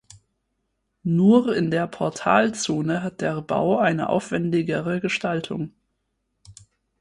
Nur 1.03 1.55
in 1.55 1.69
der 1.69 1.85
Portalzone 1.85 3.03
hat 3.03 3.21
der 3.21 3.39
Bau 3.43 3.77
eine 3.77 4.09
aufwändigere 4.09 4.99
Gestaltung. 4.99 5.73